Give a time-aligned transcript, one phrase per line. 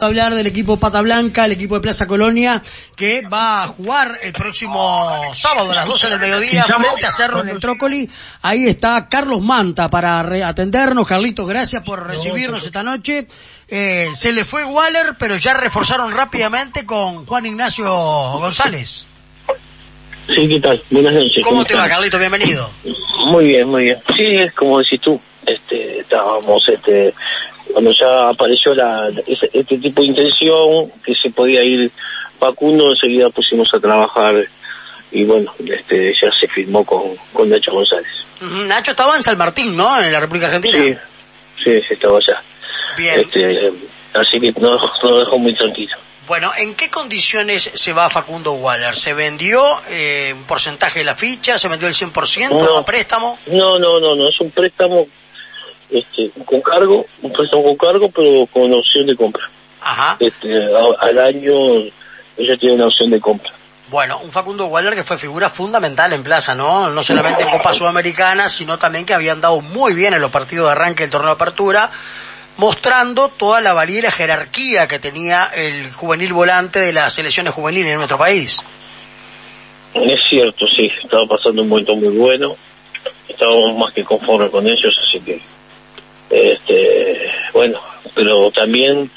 [0.00, 2.62] hablar del equipo Pata Blanca, el equipo de Plaza Colonia,
[2.94, 7.40] que va a jugar el próximo sábado a las 12 del mediodía frente a Cerro
[7.40, 8.08] en el Trócoli.
[8.42, 11.04] Ahí está Carlos Manta para atendernos.
[11.04, 13.26] Carlitos, gracias por recibirnos esta noche.
[13.66, 17.90] Eh, se le fue Waller, pero ya reforzaron rápidamente con Juan Ignacio
[18.38, 19.04] González.
[20.28, 20.80] Sí, ¿qué tal?
[20.90, 21.42] Buenas noches.
[21.42, 22.20] ¿Cómo, te va, Carlitos?
[22.20, 22.70] Bienvenido.
[23.26, 23.98] Muy bien, muy bien.
[24.16, 25.20] Sí, es como decís tú.
[25.44, 27.14] Este, estábamos, este,
[27.72, 31.90] cuando ya apareció la, este, tipo de intención, que se podía ir
[32.38, 34.36] Facundo, enseguida pusimos a trabajar
[35.10, 38.12] y bueno, este, ya se firmó con, con Nacho González.
[38.40, 40.00] Nacho estaba en San Martín, ¿no?
[40.00, 40.78] En la República Argentina.
[41.62, 42.42] Sí, sí, estaba allá.
[42.96, 43.20] Bien.
[43.20, 43.72] Este,
[44.14, 45.96] así que nos, nos dejó muy tranquilo.
[46.28, 48.94] Bueno, ¿en qué condiciones se va Facundo Waller?
[48.94, 51.58] ¿Se vendió eh, un porcentaje de la ficha?
[51.58, 53.38] ¿Se vendió el 100% no, préstamo?
[53.46, 55.06] No, no, no, no, es un préstamo
[55.90, 59.48] este, con cargo, un préstamo con cargo, pero con opción de compra.
[59.80, 60.16] Ajá.
[60.20, 60.68] Este,
[61.00, 61.54] al año
[62.36, 63.52] ella tiene una opción de compra.
[63.90, 66.90] Bueno, un Facundo Waller que fue figura fundamental en Plaza, ¿no?
[66.90, 70.66] No solamente en Copa Sudamericana, sino también que habían dado muy bien en los partidos
[70.66, 71.90] de arranque del torneo de apertura,
[72.58, 77.54] mostrando toda la valía y la jerarquía que tenía el juvenil volante de las selecciones
[77.54, 78.60] juveniles en nuestro país.
[79.94, 82.56] Es cierto, sí, estaba pasando un momento muy bueno,
[83.26, 85.40] estábamos más que conformes con ellos, así que
[86.30, 87.78] este, bueno,
[88.14, 89.10] pero también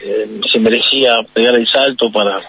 [0.00, 2.40] eh, se merecía pegar el salto para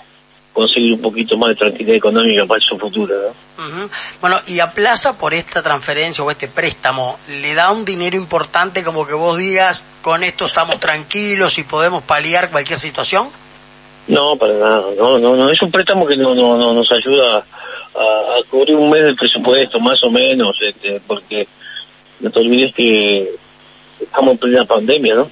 [0.53, 3.15] conseguir un poquito más de tranquilidad económica para su futuro.
[3.57, 3.89] ¿no?
[4.21, 8.83] Bueno, y a Plaza por esta transferencia o este préstamo, ¿le da un dinero importante
[8.83, 13.29] como que vos digas, con esto estamos tranquilos y podemos paliar cualquier situación?
[14.07, 17.37] No, para nada, no, no, no, es un préstamo que no, no, no nos ayuda
[17.37, 21.47] a, a cubrir un mes del presupuesto, más o menos, este, porque
[22.19, 23.35] no te olvides que
[24.03, 25.29] estamos en plena pandemia, ¿no?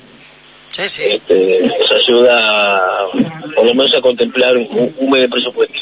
[0.71, 1.03] Sí, sí.
[1.05, 3.07] Este, nos ayuda
[3.55, 5.79] por lo menos a contemplar un, de presupuesto.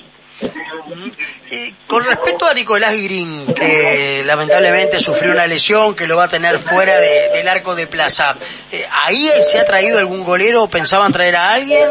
[1.51, 6.29] Y con respecto a Nicolás Guirín, que lamentablemente sufrió una lesión que lo va a
[6.29, 8.35] tener fuera de, del arco de plaza,
[8.71, 10.67] eh, ¿ahí se ha traído algún golero?
[10.67, 11.89] ¿Pensaban traer a alguien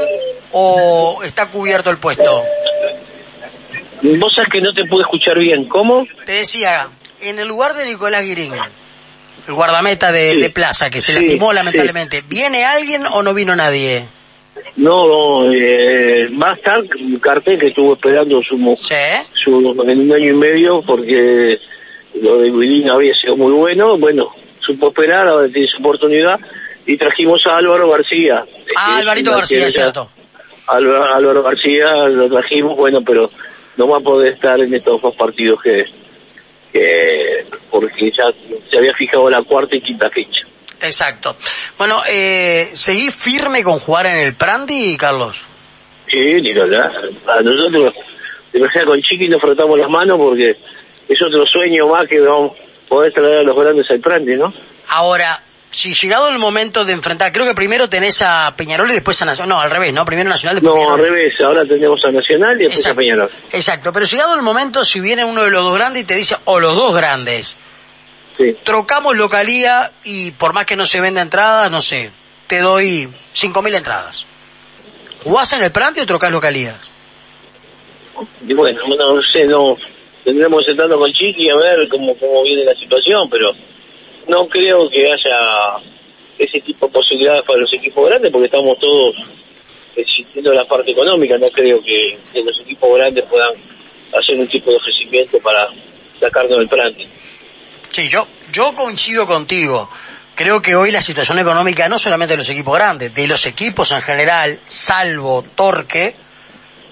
[0.53, 2.43] o está cubierto el puesto?
[4.03, 6.07] Vos sabés que no te pude escuchar bien, ¿cómo?
[6.25, 6.89] Te decía,
[7.21, 8.55] en el lugar de Nicolás Guirín,
[9.49, 10.41] el guardameta de, Sí.
[10.41, 11.55] de plaza que se Sí, lastimó sí.
[11.57, 14.05] lamentablemente, ¿viene alguien o no vino nadie?
[14.77, 15.07] No,
[15.45, 18.57] no, eh, estar un cartel que estuvo esperando su,
[19.35, 21.59] su en un año y medio porque
[22.21, 26.39] lo de Guilín había sido muy bueno, bueno, supo esperar, ahora tiene su oportunidad
[26.87, 28.45] y trajimos a Álvaro García.
[28.77, 30.11] Ah, Alvarito García, ya- cierto.
[30.67, 33.31] Álvaro, Álvaro García lo trajimos, bueno, pero
[33.77, 35.87] no va a poder estar en estos dos partidos que,
[36.73, 37.18] que
[37.71, 38.25] porque ya
[38.71, 40.43] se había fijado la cuarta y quinta fecha.
[40.81, 41.37] Exacto.
[41.77, 45.37] Bueno, eh, ¿seguís firme con jugar en el Prandi, Carlos?
[46.07, 46.93] Sí, Nicolás,
[47.27, 47.95] a nosotros,
[48.53, 50.57] de verdad con Chiqui nos frotamos las manos porque
[51.09, 54.53] es otro sueño más que vamos a poder traer a los grandes al Prandi, ¿no?
[54.89, 59.21] Ahora, si llegado el momento de enfrentar, creo que primero tenés a Peñarol y después
[59.23, 59.49] a Nacional.
[59.51, 60.05] No, al revés, ¿no?
[60.05, 61.15] Primero Nacional, después No, al Peñarol.
[61.17, 62.95] revés, ahora tenemos a Nacional y después a.
[62.95, 63.31] Peñarol.
[63.53, 66.37] Exacto, pero llegado el momento, si viene uno de los dos grandes y te dice,
[66.45, 67.57] o los dos grandes,
[68.37, 68.57] Sí.
[68.63, 72.11] trocamos localía y por más que no se venda entrada, no sé,
[72.47, 74.25] te doy 5.000 entradas.
[75.25, 76.77] ¿Jugás en el Prandi o trocás localías?
[78.47, 79.77] Y bueno, no, no sé, no,
[80.25, 83.53] tendremos sentando con Chiqui a ver cómo, cómo viene la situación, pero
[84.29, 85.79] no creo que haya
[86.39, 89.17] ese tipo de posibilidades para los equipos grandes porque estamos todos
[89.97, 93.53] existiendo la parte económica, no creo que, los equipos grandes puedan
[94.17, 95.69] hacer un tipo de ofrecimiento para
[96.21, 96.95] sacarnos del plan.
[97.91, 99.91] Sí, yo, yo coincido contigo.
[100.37, 103.91] Creo que hoy la situación económica, no solamente de los equipos grandes, de los equipos
[103.91, 106.15] en general, salvo Torque,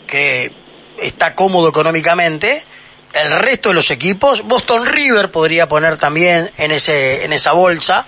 [0.08, 0.50] que
[1.00, 2.64] está cómodo económicamente,
[3.14, 8.06] el resto de los equipos, Boston River podría poner también en ese, en esa bolsa.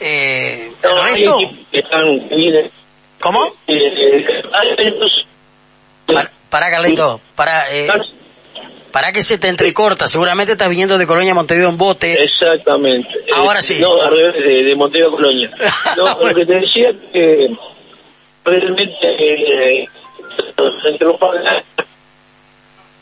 [0.00, 1.40] Eh, el No, resto,
[1.72, 2.28] están
[3.20, 3.52] ¿cómo?
[3.66, 4.26] eh,
[6.06, 7.88] Para, para Carlito, para, eh,
[8.92, 12.22] para que se te entrecorta, seguramente estás viniendo de Colonia a Montevideo en bote.
[12.24, 13.08] Exactamente.
[13.34, 13.80] Ahora Eh, sí.
[13.80, 15.50] No, al revés, de, de Montego a Colonia.
[15.96, 16.28] No, Bueno.
[16.30, 17.48] lo que te decía que
[18.44, 19.88] realmente eh,
[20.86, 21.64] entre los padres-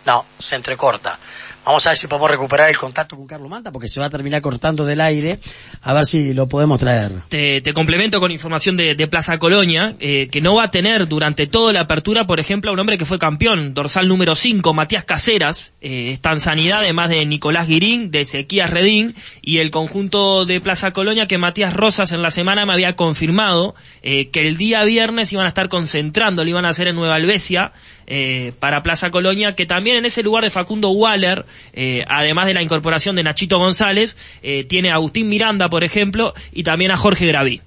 [0.06, 1.18] No, se entrecorta.
[1.66, 4.10] Vamos a ver si podemos recuperar el contacto con Carlos Manta, porque se va a
[4.10, 5.40] terminar cortando del aire.
[5.82, 7.10] A ver si lo podemos traer.
[7.28, 11.72] Te, complemento con información de, Plaza Colonia, eh, que no va a tener durante toda
[11.72, 15.74] la apertura, por ejemplo, a un hombre que fue campeón, dorsal número 5, Matías Caseras,
[15.80, 20.60] eh, está en sanidad, además de Nicolás Guirín, de Ezequías Redín, y el conjunto de
[20.60, 24.84] Plaza Colonia, que Matías Rosas en la semana me había confirmado eh, que el día
[24.84, 27.72] viernes iban a estar concentrando, lo iban a hacer en Nueva Albesia,
[28.08, 32.54] eh, para Plaza Colonia, que también en ese lugar de Facundo Waller, eh, además de
[32.54, 36.96] la incorporación de Nachito González, eh, tiene a Agustín Miranda, por ejemplo, y también a
[36.96, 37.60] Jorge Graví.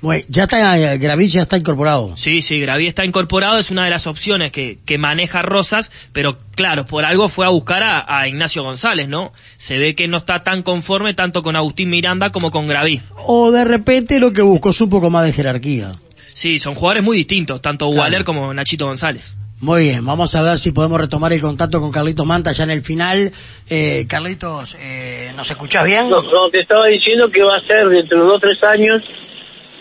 [0.00, 2.16] Bueno, ya está, Graví ya está incorporado.
[2.16, 6.38] Sí, sí, Graví está incorporado, es una de las opciones que, que maneja Rosas, pero
[6.54, 9.32] claro, por algo fue a buscar a, a, Ignacio González, ¿no?
[9.56, 13.00] Se ve que no está tan conforme tanto con Agustín Miranda como con Graví.
[13.26, 15.90] O de repente lo que buscó es un poco más de jerarquía.
[16.32, 19.36] Sí, son jugadores muy distintos, tanto Waller como Nachito González.
[19.60, 22.70] Muy bien, vamos a ver si podemos retomar el contacto con Carlitos Manta ya en
[22.70, 23.32] el final.
[23.68, 26.08] Eh, Carlitos, eh, ¿nos escuchás bien?
[26.08, 29.02] No, no, te estaba diciendo que va a ser dentro de dos o tres años.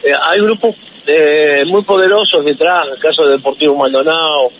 [0.04, 0.76] Eh, hay grupos
[1.06, 4.52] eh, muy poderosos detrás, el caso de Deportivo Maldonado,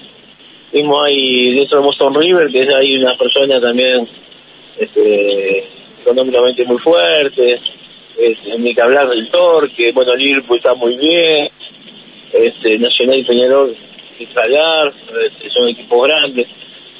[0.72, 4.08] mismo hay dentro de Boston River, que ahí una persona también
[4.78, 5.68] este,
[6.00, 7.60] económicamente muy fuerte,
[8.20, 11.50] este, ni que hablar del Torque, bueno, Liverpool está muy bien,
[12.34, 13.76] este, Nacional y Peñarol
[14.24, 16.48] este, son equipos grandes.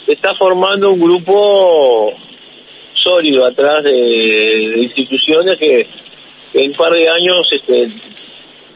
[0.06, 2.14] Se está formando un grupo
[2.94, 5.88] sólido atrás de, instituciones que,
[6.54, 7.90] en un par de años este,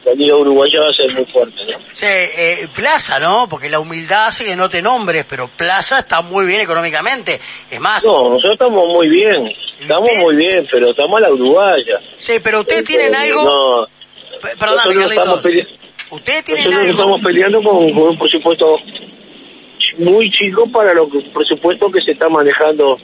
[0.04, 1.78] la Liga Uruguaya va a ser muy fuerte, ¿no?
[1.92, 3.48] Sí, eh, Plaza, ¿no?
[3.48, 7.40] Porque la humildad hace que no te nombres, pero Plaza está muy bien económicamente.
[7.70, 8.04] Es más...
[8.04, 12.00] No, nosotros estamos muy bien, estamos muy bien, pero estamos a la Uruguaya.
[12.14, 13.44] Sí, pero ustedes tienen algo...
[13.44, 13.88] No,
[14.58, 15.66] Perdóname,
[16.12, 18.78] Ustedes tienen Nosotros estamos peleando con, un presupuesto
[19.96, 22.98] muy chico para lo que presupuesto que se está manejando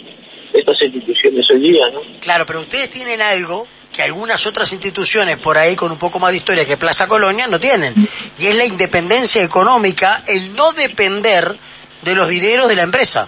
[0.53, 2.01] estas instituciones hoy día, ¿no?
[2.21, 6.33] Claro, pero ustedes tienen algo que algunas otras instituciones por ahí con un poco más
[6.33, 7.95] de historia que Plaza Colonia no tienen,
[8.39, 11.57] y es la independencia económica, el no depender
[12.03, 13.27] de los dineros de la empresa.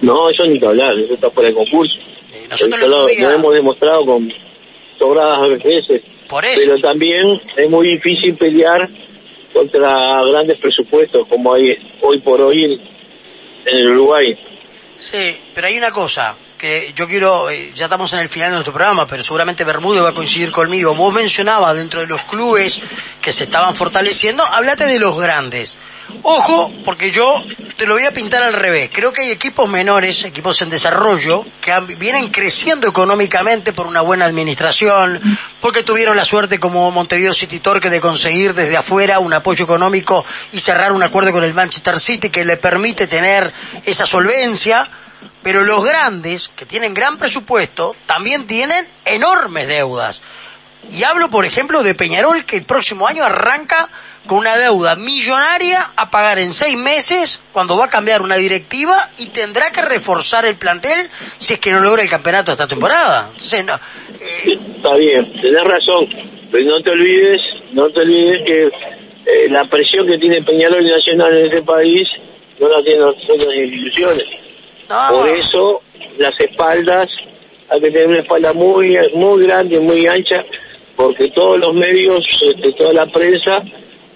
[0.00, 1.96] No, eso ni que hablar, eso está por el concurso.
[2.32, 4.32] Eh, nosotros lo, hemos demostrado con
[5.00, 8.88] sobradas veces pero también es muy difícil pelear
[9.52, 12.80] contra grandes presupuestos como hay hoy por hoy en,
[13.66, 14.38] el Uruguay.
[14.98, 18.56] Sí, pero hay una cosa que yo quiero, eh, ya estamos en el final de
[18.56, 20.94] nuestro programa, pero seguramente Bermúdez va a coincidir conmigo.
[20.94, 22.80] Vos mencionabas dentro de los clubes
[23.20, 25.76] que se estaban fortaleciendo, hablate de los grandes.
[26.22, 27.42] Ojo, porque yo
[27.80, 28.90] te lo voy a pintar al revés.
[28.92, 34.26] Creo que hay equipos menores, equipos en desarrollo, que vienen creciendo económicamente por una buena
[34.26, 35.18] administración,
[35.62, 40.26] porque tuvieron la suerte como Montevideo City Torque de conseguir desde afuera un apoyo económico
[40.52, 43.50] y cerrar un acuerdo con el Manchester City que le permite tener
[43.86, 44.86] esa solvencia.
[45.42, 50.20] Pero los grandes, que tienen gran presupuesto, también tienen enormes deudas.
[50.92, 53.88] Y hablo, por ejemplo, de Peñarol, que el próximo año arranca
[54.26, 59.08] con una deuda millonaria a pagar en seis meses cuando va a cambiar una directiva
[59.18, 61.08] y tendrá que reforzar el plantel
[61.38, 63.28] si es que no logra el campeonato esta temporada.
[63.32, 66.08] Entonces, no, eh, Está bien, tenés razón,
[66.50, 67.40] pero no te olvides,
[67.72, 68.64] no te olvides que
[69.26, 72.08] eh, la presión que tiene Peñarol Nacional en este país
[72.58, 74.24] no la tienen otras instituciones.
[75.08, 75.82] Por eso
[76.18, 77.06] las espaldas,
[77.68, 80.44] hay que tener una espalda muy, muy grande, muy ancha,
[80.96, 83.62] porque todos los medios, este, toda la prensa,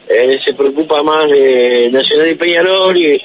[0.09, 3.21] eh, se preocupa más de Nacional y Peñarol y,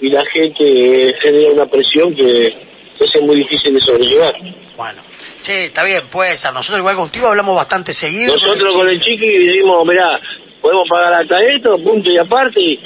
[0.00, 2.54] la gente genera una presión que
[3.00, 4.34] es muy difícil de sobrellevar.
[4.76, 5.00] Bueno.
[5.44, 8.32] Sí, está bien, pues Nosotros igual contigo hablamos bastante seguido.
[8.32, 10.18] Nosotros con el, chiqui decimos, mirá,
[10.58, 12.80] podemos pagar hasta esto, punto y aparte, y,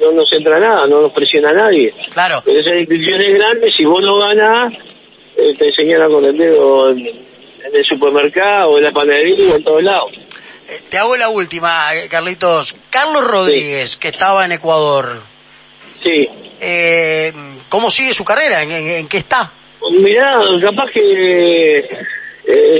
[0.00, 1.92] no nos entra nada, no nos presiona nadie.
[2.14, 2.40] Claro.
[2.46, 4.72] Pero esas instituciones grandes, si vos no ganás,
[5.36, 9.64] eh, te señalan con el dedo en, en, el supermercado, en la panadería o en
[9.64, 10.12] todos lados.
[10.68, 12.76] Eh, te hago la última, eh, Carlitos.
[12.90, 15.22] Carlos Rodríguez, que estaba en Ecuador.
[16.02, 16.28] Sí.
[16.60, 17.32] Eh,
[17.68, 18.62] ¿Cómo sigue su carrera?
[18.62, 19.50] ¿En, qué está?
[19.90, 21.88] Mirá, capaz que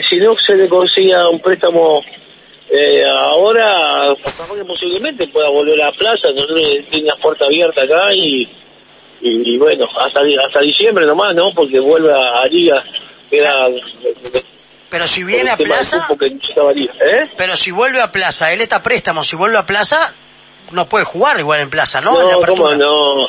[0.08, 2.02] si no se le consiga un préstamo
[3.10, 6.28] ahora, capaz que posiblemente pueda volver a la plaza.
[6.32, 8.48] Nosotros tiene la puerta abierta acá y,
[9.20, 11.52] y, bueno, hasta, hasta diciembre nomás, ¿no?
[11.54, 12.82] Porque vuelve a, Liga,
[13.30, 13.68] queda
[14.90, 17.30] pero si viene a Plaza, ¿eh?
[17.36, 20.12] pero si vuelve a Plaza, él está préstamo, si vuelve a Plaza,
[20.70, 22.18] no puede jugar igual en Plaza, ¿no?
[22.20, 23.26] No, ¿cómo no?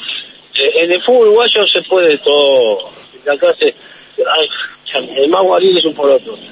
[0.55, 2.89] Eh, en el fútbol uruguayo se puede todo.
[3.31, 3.75] Acá se,
[5.15, 6.37] el más guaril es un por otro.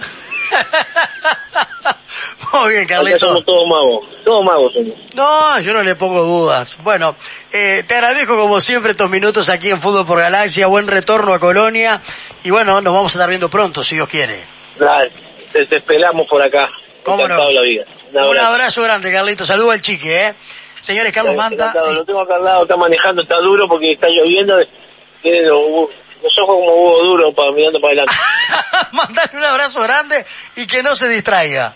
[2.54, 3.28] Muy bien, Carlito.
[3.28, 4.94] somos todos magos, todos magos somos.
[5.14, 6.78] No, yo no le pongo dudas.
[6.84, 7.16] Bueno,
[7.52, 10.68] eh, te agradezco como siempre estos minutos aquí en Fútbol por Galaxia.
[10.68, 12.02] Buen retorno a Colonia.
[12.44, 14.57] Y bueno, nos vamos a estar viendo pronto, si Dios quiere.
[14.80, 15.12] Dale,
[15.52, 16.70] te, te esperamos por acá.
[17.04, 17.24] ¿Cómo no?
[17.26, 17.84] Encantado la vida.
[18.14, 18.82] Un Un abrazo.
[18.84, 19.46] grande, Carlito.
[19.46, 20.34] Saludo al chique, ¿eh?
[20.82, 21.56] Señores, Carlos Manta.
[21.70, 24.56] Encantado, Lo tengo acá al lado, está manejando, está duro porque está lloviendo.
[25.22, 25.90] Tiene los,
[26.24, 28.14] los ojos como huevo duro para, mirando para adelante.
[28.92, 31.74] Mandale un abrazo grande y que no se distraiga.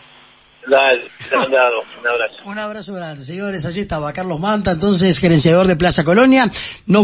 [0.67, 2.37] Dale, un abrazo.
[2.45, 3.65] Un abrazo grande, señores.
[3.65, 6.43] Allí estaba Carlos Manta, entonces gerenciador de Plaza Colonia.
[6.85, 6.99] Nos